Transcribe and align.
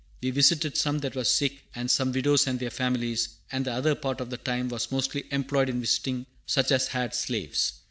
We 0.23 0.31
visited 0.31 0.75
some 0.77 0.97
that 1.01 1.13
were 1.15 1.23
sick, 1.23 1.61
and 1.75 1.91
some 1.91 2.11
widows 2.11 2.47
and 2.47 2.59
their 2.59 2.71
families; 2.71 3.35
and 3.51 3.63
the 3.65 3.73
other 3.73 3.93
part 3.93 4.19
of 4.19 4.31
the 4.31 4.37
time 4.37 4.67
was 4.69 4.91
mostly 4.91 5.25
employed 5.29 5.69
in 5.69 5.79
visiting 5.79 6.25
such 6.47 6.71
as 6.71 6.87
had 6.87 7.13
slaves. 7.13 7.73